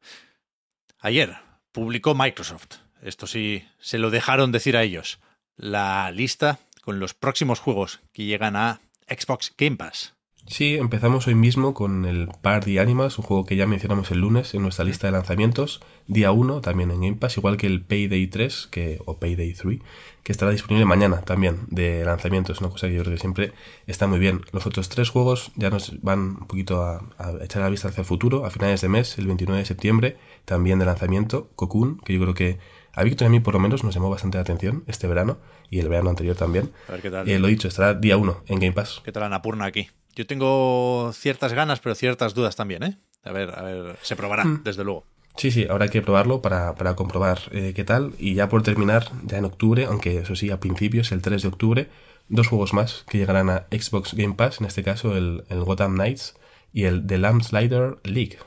Ayer 1.00 1.38
publicó 1.72 2.15
Microsoft, 2.15 2.77
esto 3.01 3.27
sí 3.27 3.63
se 3.79 3.98
lo 3.98 4.10
dejaron 4.10 4.51
decir 4.51 4.77
a 4.77 4.84
ellos, 4.84 5.20
la 5.56 6.12
lista 6.12 6.60
con 6.84 7.00
los 7.00 7.13
próximos 7.13 7.60
juegos 7.60 8.01
que 8.13 8.25
llegan 8.25 8.56
a 8.56 8.82
Xbox 9.08 9.53
Game 9.58 9.77
Pass. 9.77 10.15
Sí, 10.50 10.77
empezamos 10.77 11.27
hoy 11.27 11.36
mismo 11.36 11.75
con 11.75 12.06
el 12.06 12.27
Party 12.41 12.79
Animals, 12.79 13.20
un 13.20 13.25
juego 13.25 13.46
que 13.46 13.56
ya 13.56 13.68
mencionamos 13.68 14.10
el 14.10 14.22
lunes 14.22 14.56
en 14.56 14.63
nuestra 14.63 14.84
lista 14.84 15.06
de 15.06 15.12
lanzamientos, 15.12 15.79
día 16.08 16.32
1 16.32 16.62
también 16.62 16.89
en 16.89 17.01
Game 17.01 17.18
Pass, 17.18 17.38
igual 17.38 17.56
que 17.56 17.68
el 17.68 17.84
Payday 17.84 18.25
3 18.25 18.68
que, 18.72 19.00
o 19.06 19.20
Payday 19.20 19.53
3, 19.53 19.79
que 20.24 20.32
estará 20.32 20.51
disponible 20.51 20.86
mañana 20.86 21.22
también 21.22 21.60
de 21.68 22.03
lanzamiento, 22.03 22.51
una 22.60 22.72
cosa 22.72 22.88
que 22.88 22.96
yo 22.96 23.03
creo 23.03 23.13
que 23.13 23.22
siempre 23.22 23.53
está 23.86 24.08
muy 24.08 24.18
bien. 24.18 24.41
Los 24.51 24.65
otros 24.65 24.89
tres 24.89 25.10
juegos 25.10 25.51
ya 25.56 25.70
nos 25.70 26.01
van 26.01 26.20
un 26.20 26.48
poquito 26.48 26.82
a, 26.82 27.03
a 27.20 27.44
echar 27.44 27.62
la 27.62 27.70
vista 27.70 27.89
hacia 27.89 28.01
el 28.01 28.08
futuro, 28.08 28.44
a 28.46 28.50
finales 28.50 28.82
de 28.82 28.89
mes, 28.89 29.20
el 29.20 29.27
29 29.27 29.60
de 29.60 29.65
septiembre, 29.65 30.18
también 30.46 30.79
de 30.79 30.86
lanzamiento, 30.86 31.51
Cocoon, 31.56 32.00
que 32.00 32.13
yo 32.13 32.22
creo 32.22 32.34
que 32.34 32.58
a 33.00 33.03
Víctor 33.03 33.25
y 33.25 33.27
a 33.27 33.29
mí 33.29 33.39
por 33.39 33.53
lo 33.53 33.60
menos 33.60 33.84
nos 33.84 33.96
llamó 33.96 34.10
bastante 34.10 34.38
la 34.38 34.41
atención 34.41 34.84
este 34.88 35.08
verano 35.08 35.38
y 35.70 35.79
el 35.79 35.88
verano 35.88 36.10
anterior 36.10 36.36
también. 36.36 36.72
A 36.89 36.94
ver 36.94 37.01
qué 37.01 37.10
tal. 37.10 37.29
Eh, 37.29 37.39
lo 37.39 37.48
dicho, 37.48 37.68
estará 37.70 37.94
día 37.94 38.18
1 38.18 38.44
en 38.48 38.60
Game 38.60 38.74
Pass. 38.74 39.01
¿Qué 39.06 39.12
tal 39.12 39.24
Anapurna 39.24 39.65
aquí? 39.65 39.89
Yo 40.15 40.27
tengo 40.27 41.12
ciertas 41.13 41.53
ganas, 41.53 41.79
pero 41.79 41.96
ciertas 41.96 42.34
dudas 42.34 42.58
también, 42.58 42.84
¿eh? 42.84 42.98
A 43.24 43.32
ver, 43.32 43.58
a 43.58 43.62
ver, 43.62 43.96
se 44.01 44.18
probará, 44.18 44.44
mm. 44.44 44.63
desde 44.63 44.84
luego. 44.84 45.06
Sí, 45.38 45.51
sí, 45.51 45.65
ahora 45.70 45.86
hay 45.86 45.91
que 45.91 46.01
probarlo 46.01 46.41
para, 46.41 46.75
para 46.75 46.96
comprobar 46.96 47.39
eh, 47.51 47.72
qué 47.74 47.86
tal. 47.86 48.13
Y 48.20 48.34
ya 48.34 48.50
por 48.50 48.63
terminar, 48.63 49.10
ya 49.24 49.38
en 49.38 49.46
octubre, 49.46 49.86
aunque 49.86 50.18
eso 50.18 50.36
sí, 50.36 50.51
a 50.51 50.60
principios, 50.60 51.13
el 51.13 51.22
3 51.22 51.41
de 51.41 51.48
octubre, 51.48 51.89
dos 52.27 52.50
juegos 52.50 52.74
más 52.74 53.06
que 53.10 53.18
llegarán 53.18 53.50
a 53.50 53.65
Xbox 53.72 54.13
Game 54.13 54.34
Pass, 54.34 54.60
en 54.60 54.68
este 54.68 54.84
caso 54.84 55.15
el, 55.15 55.46
el 55.48 55.63
Gotham 55.63 55.96
Knights 55.96 56.36
y 56.74 56.84
el 56.84 57.08
The 57.08 57.18
Slider 57.41 57.98
League. 58.03 58.38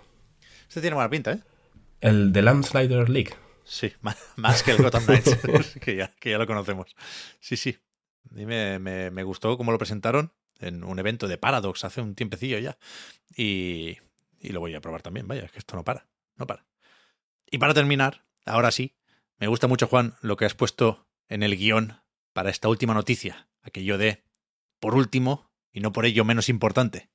Este 0.69 0.83
tiene 0.83 0.95
buena 0.95 1.09
pinta, 1.09 1.33
¿eh? 1.33 1.41
El 2.03 2.33
The 2.33 2.43
Slider 2.63 3.09
League. 3.09 3.31
Sí, 3.73 3.91
más 4.37 4.63
que 4.63 4.73
el 4.73 4.83
Gotham 4.83 5.07
Knights, 5.07 5.37
que, 5.81 5.97
ya, 5.97 6.15
que 6.21 6.31
ya 6.31 6.37
lo 6.37 6.47
conocemos. 6.47 6.95
Sí, 7.41 7.57
sí. 7.57 7.79
A 8.31 8.35
mí 8.35 8.45
me, 8.45 8.79
me, 8.79 9.11
me 9.11 9.23
gustó 9.25 9.57
cómo 9.57 9.73
lo 9.73 9.79
presentaron 9.79 10.35
en 10.61 10.85
un 10.85 10.99
evento 10.99 11.27
de 11.27 11.39
Paradox 11.39 11.83
hace 11.85 12.03
un 12.03 12.15
tiempecillo 12.15 12.59
ya. 12.59 12.77
Y, 13.35 13.97
y 14.41 14.51
lo 14.51 14.61
voy 14.61 14.75
a 14.75 14.83
probar 14.83 15.01
también, 15.01 15.27
vaya, 15.27 15.45
es 15.45 15.53
que 15.53 15.59
esto 15.59 15.75
no 15.75 15.85
para, 15.85 16.07
no 16.37 16.47
para. 16.47 16.67
Y 17.51 17.57
para 17.57 17.73
terminar, 17.73 18.27
ahora 18.45 18.71
sí, 18.71 18.95
me 19.39 19.47
gusta 19.47 19.69
mucho, 19.69 19.87
Juan, 19.87 20.17
lo 20.21 20.37
que 20.37 20.45
has 20.45 20.55
puesto 20.55 21.09
en 21.29 21.43
el 21.43 21.57
guion 21.57 21.99
para 22.35 22.51
esta 22.51 22.69
última 22.69 22.93
noticia, 22.93 23.49
aquello 23.63 23.97
de, 23.97 24.23
por 24.81 24.95
último, 24.95 25.51
y 25.73 25.81
no 25.81 25.93
por 25.93 26.05
ello 26.05 26.27
menos 26.27 26.51
importante, 26.51 27.09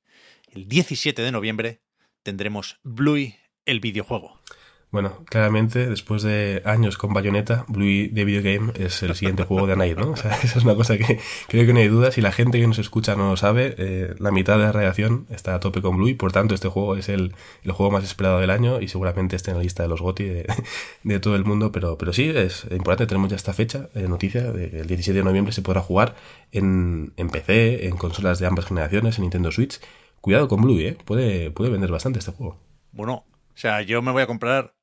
el 0.47 0.67
17 0.67 1.21
de 1.21 1.31
noviembre 1.31 1.83
tendremos 2.23 2.79
Bluey 2.81 3.37
el 3.65 3.79
videojuego. 3.79 4.41
Bueno, 4.89 5.25
claramente, 5.25 5.89
después 5.89 6.23
de 6.23 6.61
años 6.63 6.97
con 6.97 7.13
Bayonetta, 7.13 7.65
Blue 7.67 8.07
de 8.09 8.23
Video 8.23 8.41
Game 8.41 8.71
es 8.75 9.03
el 9.03 9.15
siguiente 9.15 9.43
juego 9.43 9.67
de 9.67 9.75
Night, 9.75 9.97
¿no? 9.97 10.11
O 10.11 10.15
sea, 10.15 10.31
esa 10.43 10.59
es 10.59 10.63
una 10.63 10.75
cosa 10.75 10.97
que 10.97 11.19
creo 11.49 11.65
que 11.65 11.73
no 11.73 11.79
hay 11.79 11.89
duda. 11.89 12.09
Si 12.11 12.21
la 12.21 12.31
gente 12.31 12.57
que 12.57 12.67
nos 12.67 12.79
escucha 12.79 13.17
no 13.17 13.29
lo 13.29 13.35
sabe, 13.35 13.75
eh, 13.77 14.15
la 14.19 14.31
mitad 14.31 14.57
de 14.57 14.63
la 14.63 14.71
redacción 14.71 15.27
está 15.29 15.55
a 15.55 15.59
tope 15.59 15.81
con 15.81 15.97
Blue 15.97 16.07
y 16.07 16.13
por 16.13 16.31
tanto 16.31 16.55
este 16.55 16.69
juego 16.69 16.95
es 16.95 17.09
el, 17.09 17.35
el, 17.63 17.71
juego 17.73 17.91
más 17.91 18.05
esperado 18.05 18.39
del 18.39 18.49
año 18.49 18.79
y 18.79 18.87
seguramente 18.87 19.35
esté 19.35 19.51
en 19.51 19.57
la 19.57 19.63
lista 19.63 19.83
de 19.83 19.89
los 19.89 20.01
GOTI 20.01 20.23
de, 21.03 21.19
todo 21.19 21.35
el 21.35 21.43
mundo. 21.43 21.73
Pero, 21.73 21.97
pero 21.97 22.13
sí, 22.13 22.29
es 22.29 22.63
importante, 22.71 23.07
tenemos 23.07 23.29
ya 23.29 23.35
esta 23.35 23.51
fecha, 23.51 23.89
de 23.93 24.07
noticia, 24.07 24.53
de, 24.53 24.79
el 24.79 24.87
17 24.87 25.17
de 25.19 25.25
noviembre 25.25 25.51
se 25.51 25.61
podrá 25.61 25.81
jugar 25.81 26.15
en, 26.53 27.11
en 27.17 27.29
PC, 27.29 27.87
en 27.87 27.97
consolas 27.97 28.39
de 28.39 28.47
ambas 28.47 28.65
generaciones, 28.65 29.17
en 29.17 29.23
Nintendo 29.23 29.51
Switch. 29.51 29.81
Cuidado 30.21 30.47
con 30.47 30.61
Blue, 30.61 30.79
¿eh? 30.79 30.97
Puede, 31.03 31.51
puede 31.51 31.71
vender 31.71 31.91
bastante 31.91 32.19
este 32.19 32.31
juego. 32.31 32.57
Bueno, 32.93 33.25
o 33.57 33.59
sea, 33.59 33.81
yo 33.81 34.01
me 34.01 34.11
voy 34.11 34.21
a 34.21 34.27
comprar 34.27 34.76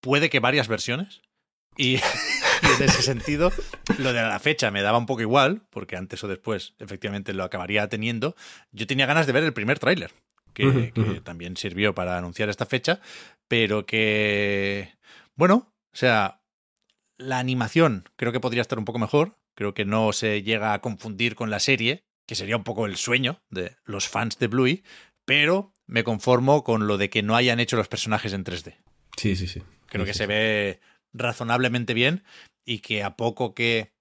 puede 0.00 0.30
que 0.30 0.40
varias 0.40 0.68
versiones. 0.68 1.22
Y, 1.78 1.96
en 1.96 2.82
ese 2.84 3.02
sentido, 3.02 3.52
lo 3.98 4.14
de 4.14 4.22
la 4.22 4.38
fecha 4.38 4.70
me 4.70 4.80
daba 4.80 4.96
un 4.96 5.04
poco 5.04 5.20
igual, 5.20 5.66
porque 5.68 5.94
antes 5.94 6.24
o 6.24 6.26
después 6.26 6.72
efectivamente 6.78 7.34
lo 7.34 7.44
acabaría 7.44 7.86
teniendo. 7.90 8.34
Yo 8.72 8.86
tenía 8.86 9.04
ganas 9.04 9.26
de 9.26 9.34
ver 9.34 9.44
el 9.44 9.52
primer 9.52 9.78
tráiler, 9.78 10.10
que, 10.54 10.90
que 10.94 11.20
también 11.20 11.58
sirvió 11.58 11.94
para 11.94 12.16
anunciar 12.16 12.48
esta 12.48 12.64
fecha, 12.64 13.02
pero 13.46 13.84
que, 13.84 14.94
bueno, 15.34 15.70
o 15.92 15.96
sea, 15.96 16.40
la 17.18 17.38
animación 17.38 18.08
creo 18.16 18.32
que 18.32 18.40
podría 18.40 18.62
estar 18.62 18.78
un 18.78 18.86
poco 18.86 18.98
mejor, 18.98 19.36
creo 19.54 19.74
que 19.74 19.84
no 19.84 20.12
se 20.12 20.42
llega 20.42 20.72
a 20.72 20.80
confundir 20.80 21.34
con 21.34 21.50
la 21.50 21.60
serie, 21.60 22.04
que 22.26 22.34
sería 22.34 22.56
un 22.56 22.64
poco 22.64 22.86
el 22.86 22.96
sueño 22.96 23.40
de 23.50 23.76
los 23.84 24.08
fans 24.08 24.38
de 24.38 24.48
Bluey, 24.48 24.82
pero 25.24 25.72
me 25.86 26.04
conformo 26.04 26.64
con 26.64 26.86
lo 26.86 26.98
de 26.98 27.10
que 27.10 27.22
no 27.22 27.36
hayan 27.36 27.60
hecho 27.60 27.76
los 27.76 27.88
personajes 27.88 28.32
en 28.32 28.44
3D. 28.44 28.76
Sí, 29.16 29.36
sí, 29.36 29.46
sí. 29.46 29.62
Creo 29.86 30.04
sí, 30.04 30.10
que 30.10 30.14
sí, 30.14 30.18
se 30.18 30.26
ve 30.26 30.80
razonablemente 31.12 31.94
bien 31.94 32.24
y 32.64 32.80
que 32.80 33.02
a 33.02 33.16
poco 33.16 33.54
que 33.54 33.92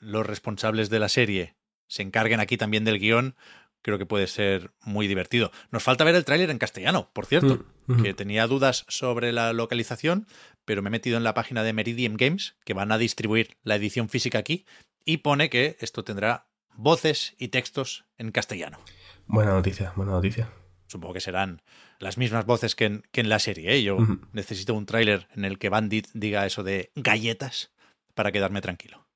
los 0.00 0.26
responsables 0.26 0.90
de 0.90 0.98
la 0.98 1.08
serie 1.08 1.56
se 1.88 2.02
encarguen 2.02 2.40
aquí 2.40 2.56
también 2.56 2.84
del 2.84 2.98
guion, 2.98 3.36
creo 3.82 3.98
que 3.98 4.06
puede 4.06 4.26
ser 4.26 4.72
muy 4.82 5.06
divertido. 5.06 5.52
Nos 5.70 5.82
falta 5.82 6.04
ver 6.04 6.14
el 6.14 6.24
tráiler 6.24 6.50
en 6.50 6.58
castellano, 6.58 7.10
por 7.12 7.26
cierto, 7.26 7.64
Mm, 7.86 8.02
que 8.02 8.14
tenía 8.14 8.46
dudas 8.46 8.84
sobre 8.88 9.32
la 9.32 9.52
localización, 9.52 10.26
pero 10.64 10.82
me 10.82 10.88
he 10.88 10.90
metido 10.90 11.16
en 11.16 11.24
la 11.24 11.34
página 11.34 11.62
de 11.62 11.72
Meridian 11.72 12.16
Games, 12.16 12.56
que 12.64 12.74
van 12.74 12.90
a 12.90 12.98
distribuir 12.98 13.56
la 13.62 13.76
edición 13.76 14.08
física 14.08 14.38
aquí, 14.38 14.66
y 15.04 15.18
pone 15.18 15.50
que 15.50 15.76
esto 15.80 16.02
tendrá 16.02 16.48
voces 16.74 17.34
y 17.38 17.48
textos 17.48 18.04
en 18.18 18.32
castellano. 18.32 18.78
Buena 19.26 19.52
noticia, 19.52 19.92
buena 19.94 20.12
noticia. 20.12 20.50
Supongo 20.86 21.14
que 21.14 21.20
serán 21.20 21.62
las 21.98 22.18
mismas 22.18 22.46
voces 22.46 22.74
que 22.74 22.84
en, 22.84 23.02
que 23.12 23.20
en 23.20 23.28
la 23.28 23.38
serie. 23.38 23.74
¿eh? 23.74 23.82
Yo 23.82 23.98
necesito 24.32 24.74
un 24.74 24.86
tráiler 24.86 25.28
en 25.34 25.44
el 25.44 25.58
que 25.58 25.68
Bandit 25.68 26.08
diga 26.14 26.46
eso 26.46 26.62
de 26.62 26.90
galletas 26.94 27.72
para 28.14 28.32
quedarme 28.32 28.60
tranquilo. 28.60 29.06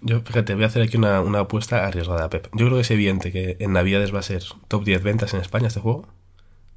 Yo, 0.00 0.20
fíjate, 0.20 0.54
voy 0.54 0.64
a 0.64 0.68
hacer 0.68 0.82
aquí 0.82 0.96
una, 0.96 1.20
una 1.20 1.40
apuesta 1.40 1.86
arriesgada, 1.86 2.30
Pep. 2.30 2.48
Yo 2.52 2.66
creo 2.66 2.76
que 2.76 2.82
es 2.82 2.90
evidente 2.90 3.32
que 3.32 3.56
en 3.58 3.72
Navidades 3.72 4.14
va 4.14 4.20
a 4.20 4.22
ser 4.22 4.42
top 4.68 4.84
10 4.84 5.02
ventas 5.02 5.34
en 5.34 5.40
España 5.40 5.68
este 5.68 5.80
juego. 5.80 6.08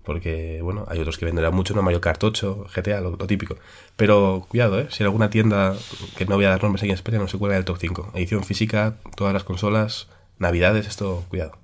Porque, 0.03 0.59
bueno, 0.61 0.85
hay 0.87 0.99
otros 0.99 1.17
que 1.17 1.25
venderán 1.25 1.55
mucho, 1.55 1.73
¿no? 1.73 1.81
Mario 1.81 1.99
Kart 1.99 2.23
8, 2.23 2.67
GTA, 2.75 3.01
lo, 3.01 3.15
lo 3.15 3.27
típico. 3.27 3.57
Pero 3.95 4.45
cuidado, 4.49 4.79
¿eh? 4.79 4.87
Si 4.91 5.01
en 5.01 5.07
alguna 5.07 5.31
tienda, 5.31 5.75
que 6.15 6.25
no 6.25 6.35
voy 6.35 6.45
a 6.45 6.49
dar 6.49 6.61
nombres 6.61 6.83
aquí 6.83 6.91
en 6.91 6.95
España, 6.95 7.17
no 7.17 7.27
se 7.27 7.39
cuelga 7.39 7.55
del 7.55 7.65
top 7.65 7.77
5. 7.79 8.11
Edición 8.13 8.43
física, 8.43 8.97
todas 9.15 9.33
las 9.33 9.43
consolas, 9.43 10.07
Navidades, 10.37 10.85
esto, 10.85 11.25
cuidado. 11.27 11.57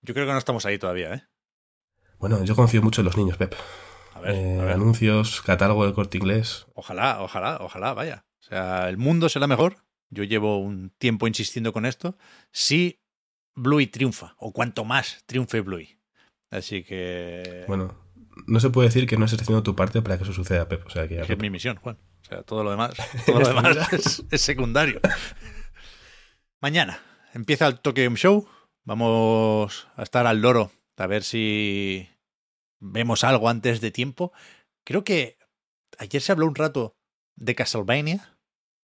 Yo 0.00 0.14
creo 0.14 0.26
que 0.26 0.32
no 0.32 0.38
estamos 0.38 0.64
ahí 0.64 0.78
todavía, 0.78 1.14
¿eh? 1.14 1.22
Bueno, 2.22 2.44
yo 2.44 2.54
confío 2.54 2.80
mucho 2.82 3.00
en 3.00 3.06
los 3.06 3.16
niños, 3.16 3.36
Pep. 3.36 3.52
A 4.14 4.20
ver, 4.20 4.34
Eh, 4.36 4.60
a 4.60 4.64
ver. 4.64 4.74
Anuncios, 4.74 5.42
catálogo 5.42 5.84
del 5.84 5.92
corte 5.92 6.18
inglés. 6.18 6.66
Ojalá, 6.72 7.20
ojalá, 7.20 7.58
ojalá, 7.60 7.94
vaya. 7.94 8.24
O 8.40 8.44
sea, 8.44 8.88
el 8.88 8.96
mundo 8.96 9.28
será 9.28 9.48
mejor. 9.48 9.78
Yo 10.08 10.22
llevo 10.22 10.58
un 10.58 10.90
tiempo 10.98 11.26
insistiendo 11.26 11.72
con 11.72 11.84
esto. 11.84 12.16
Si 12.52 13.02
Bluey 13.56 13.88
triunfa, 13.88 14.36
o 14.38 14.52
cuanto 14.52 14.84
más 14.84 15.24
triunfe 15.26 15.62
Bluey. 15.62 15.98
Así 16.48 16.84
que. 16.84 17.64
Bueno, 17.66 17.92
no 18.46 18.60
se 18.60 18.70
puede 18.70 18.86
decir 18.86 19.08
que 19.08 19.16
no 19.16 19.24
estés 19.24 19.42
haciendo 19.42 19.64
tu 19.64 19.74
parte 19.74 20.00
para 20.00 20.16
que 20.16 20.22
eso 20.22 20.32
suceda, 20.32 20.68
Pep. 20.68 20.86
O 20.86 20.90
sea, 20.90 21.08
que... 21.08 21.22
es 21.22 21.26
que 21.26 21.32
es 21.32 21.38
mi 21.40 21.50
misión, 21.50 21.76
Juan. 21.78 21.98
O 22.22 22.24
sea, 22.24 22.44
todo 22.44 22.62
lo 22.62 22.70
demás, 22.70 22.94
todo 23.26 23.40
lo 23.40 23.48
demás 23.48 23.92
es, 23.92 24.24
es 24.30 24.40
secundario. 24.40 25.00
Mañana 26.60 27.00
empieza 27.34 27.66
el 27.66 27.80
Tokyo 27.80 28.04
Game 28.04 28.16
Show. 28.16 28.46
Vamos 28.84 29.88
a 29.96 30.04
estar 30.04 30.28
al 30.28 30.40
loro 30.40 30.70
a 31.02 31.06
ver 31.08 31.24
si 31.24 32.08
vemos 32.82 33.24
algo 33.24 33.48
antes 33.48 33.80
de 33.80 33.90
tiempo. 33.90 34.32
Creo 34.84 35.04
que 35.04 35.38
ayer 35.98 36.20
se 36.20 36.32
habló 36.32 36.46
un 36.46 36.54
rato 36.54 36.96
de 37.36 37.54
Castlevania. 37.54 38.36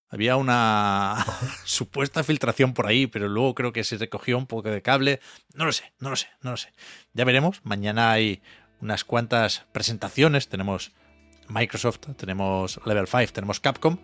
Había 0.09 0.37
una 0.37 1.27
supuesta 1.65 2.25
filtración 2.25 2.73
por 2.73 2.87
ahí, 2.87 3.07
pero 3.07 3.29
luego 3.29 3.55
creo 3.55 3.73
que 3.73 3.85
se 3.85 3.99
recogió 3.99 4.39
un 4.39 4.47
poco 4.47 4.71
de 4.71 4.81
cable. 4.81 5.21
No 5.55 5.67
lo 5.67 5.73
sé, 5.73 5.93
no 5.99 6.09
lo 6.11 6.17
sé, 6.17 6.29
no 6.41 6.53
lo 6.53 6.57
sé. 6.57 6.73
Ya 7.13 7.25
veremos. 7.25 7.61
Mañana 7.65 8.13
hay 8.13 8.41
unas 8.81 9.05
cuantas 9.05 9.67
presentaciones. 9.73 10.49
Tenemos 10.49 10.93
Microsoft, 11.49 12.01
tenemos 12.17 12.81
Level 12.87 13.07
5, 13.07 13.33
tenemos 13.33 13.61
Capcom. 13.61 13.99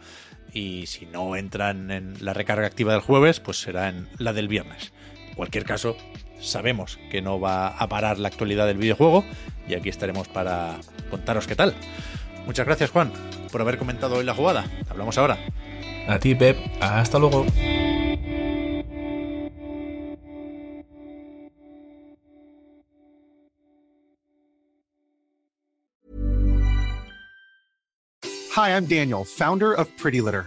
Y 0.53 0.87
si 0.87 1.07
no 1.07 1.37
entran 1.37 1.91
en 1.91 2.25
la 2.25 2.35
recarga 2.35 2.67
activa 2.67 2.93
del 2.93 3.01
jueves, 3.01 3.41
pues 3.41 3.59
será 3.59 3.89
en 3.89 4.09
la 4.19 4.33
del 4.33 4.49
viernes. 4.49 4.93
En 5.29 5.35
cualquier 5.35 5.65
caso, 5.65 5.97
sabemos 6.45 6.99
que 7.11 7.23
no 7.23 7.41
va 7.41 7.69
a 7.69 7.89
parar 7.89 8.19
la 8.19 8.29
actualidad 8.29 8.67
del 8.67 8.79
videojuego 8.79 9.25
y 9.69 9.75
aquí 9.75 9.89
estaremos 9.89 10.29
para 10.29 10.79
contaros 11.11 11.47
qué 11.47 11.57
tal. 11.57 11.75
Muchas 12.47 12.67
gracias, 12.67 12.91
Juan, 12.91 13.13
por 13.51 13.61
haber 13.61 13.79
comentado 13.79 14.17
hoy 14.17 14.25
la 14.25 14.35
jugada. 14.35 14.67
Hablamos 14.89 15.17
ahora. 15.19 15.39
A 16.07 16.19
ti, 16.19 16.35
Pep. 16.35 16.59
Hasta 16.81 17.19
luego. 17.19 17.47
Hi, 28.57 28.71
I'm 28.71 28.87
Daniel, 28.87 29.25
founder 29.25 29.73
of 29.73 29.89
Pretty 29.97 30.21
Litter. 30.21 30.47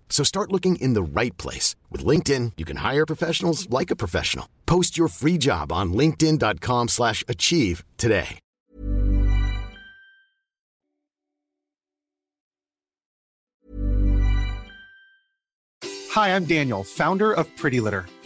So 0.11 0.23
start 0.23 0.51
looking 0.51 0.75
in 0.75 0.93
the 0.93 1.01
right 1.01 1.35
place. 1.37 1.75
With 1.89 2.05
LinkedIn, 2.05 2.51
you 2.57 2.65
can 2.65 2.77
hire 2.77 3.07
professionals 3.07 3.67
like 3.71 3.89
a 3.89 3.95
professional. 3.95 4.47
Post 4.67 4.99
your 4.99 5.07
free 5.07 5.39
job 5.39 5.71
on 5.71 5.93
linkedin.com 5.93 6.89
slash 6.89 7.23
achieve 7.27 7.83
today. 7.97 8.37
Hi, 16.11 16.35
I'm 16.35 16.43
Daniel, 16.43 16.83
founder 16.83 17.31
of 17.31 17.47
Pretty 17.55 17.79
Litter. 17.79 18.05